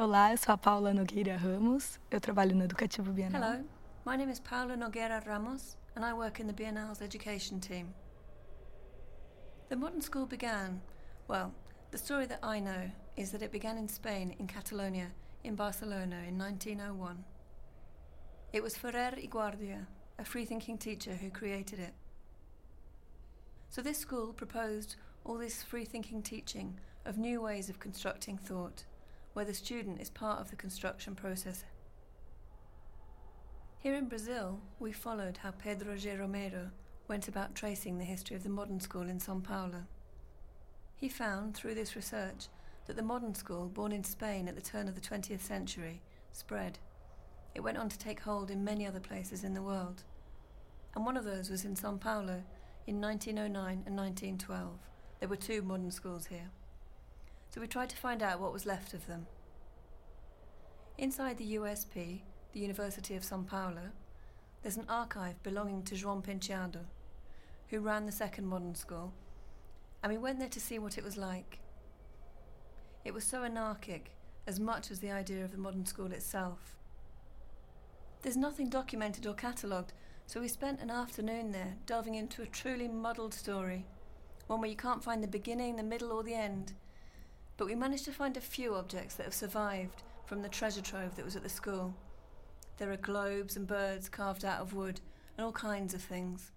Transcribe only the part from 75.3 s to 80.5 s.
of the modern school itself. There's nothing documented or catalogued, so we